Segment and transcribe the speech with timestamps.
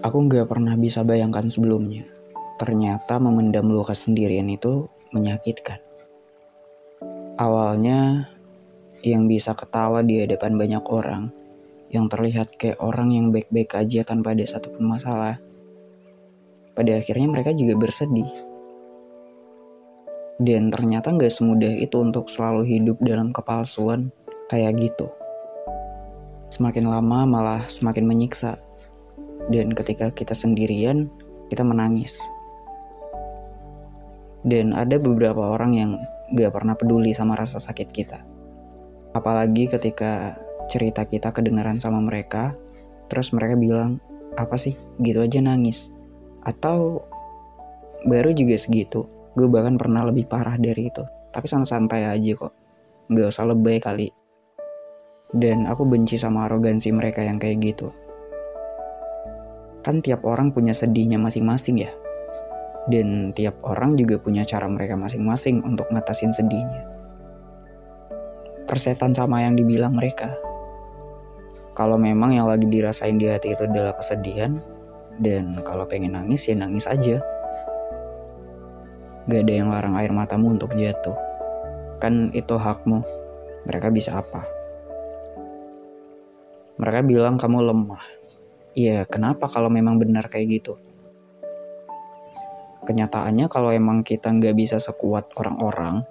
[0.00, 2.08] Aku nggak pernah bisa bayangkan sebelumnya.
[2.56, 5.76] Ternyata memendam luka sendirian itu menyakitkan.
[7.36, 8.24] Awalnya,
[9.04, 11.28] yang bisa ketawa di hadapan banyak orang,
[11.92, 15.36] yang terlihat kayak orang yang baik-baik aja tanpa ada satupun masalah.
[16.72, 18.28] Pada akhirnya mereka juga bersedih.
[20.40, 24.08] Dan ternyata nggak semudah itu untuk selalu hidup dalam kepalsuan
[24.48, 25.12] kayak gitu.
[26.48, 28.69] Semakin lama malah semakin menyiksa
[29.48, 31.08] dan ketika kita sendirian,
[31.48, 32.20] kita menangis.
[34.44, 35.90] Dan ada beberapa orang yang
[36.36, 38.22] gak pernah peduli sama rasa sakit kita.
[39.16, 40.36] Apalagi ketika
[40.70, 42.54] cerita kita kedengaran sama mereka,
[43.10, 43.98] terus mereka bilang,
[44.38, 45.90] apa sih, gitu aja nangis.
[46.46, 47.04] Atau
[48.06, 51.04] baru juga segitu, gue bahkan pernah lebih parah dari itu.
[51.34, 52.54] Tapi santai-santai aja kok,
[53.10, 54.08] gak usah lebay kali.
[55.30, 57.94] Dan aku benci sama arogansi mereka yang kayak gitu
[59.80, 61.92] kan tiap orang punya sedihnya masing-masing ya.
[62.88, 66.84] Dan tiap orang juga punya cara mereka masing-masing untuk ngatasin sedihnya.
[68.64, 70.36] Persetan sama yang dibilang mereka.
[71.76, 74.58] Kalau memang yang lagi dirasain di hati itu adalah kesedihan,
[75.20, 77.20] dan kalau pengen nangis ya nangis aja.
[79.28, 81.14] Gak ada yang larang air matamu untuk jatuh.
[82.02, 83.04] Kan itu hakmu.
[83.68, 84.42] Mereka bisa apa?
[86.80, 88.19] Mereka bilang kamu lemah
[88.78, 90.78] Ya kenapa kalau memang benar kayak gitu?
[92.86, 96.06] Kenyataannya kalau emang kita nggak bisa sekuat orang-orang,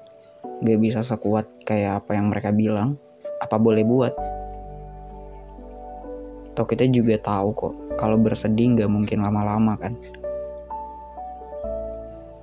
[0.59, 2.99] nggak bisa sekuat kayak apa yang mereka bilang,
[3.39, 4.13] apa boleh buat?
[6.51, 9.95] Atau kita juga tahu kok, kalau bersedih nggak mungkin lama-lama kan?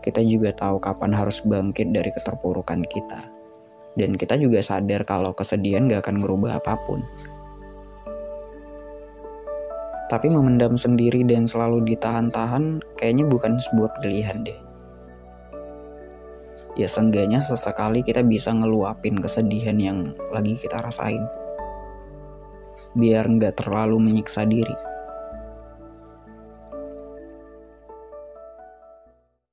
[0.01, 3.21] Kita juga tahu kapan harus bangkit dari keterpurukan kita.
[4.01, 7.03] Dan kita juga sadar kalau kesedihan gak akan merubah apa pun.
[10.07, 14.59] Tapi memendam sendiri dan selalu ditahan-tahan kayaknya bukan sebuah pilihan deh.
[16.77, 21.25] Ya seenggaknya sesekali kita bisa ngeluapin kesedihan yang lagi kita rasain.
[22.95, 24.86] Biar nggak terlalu menyiksa diri.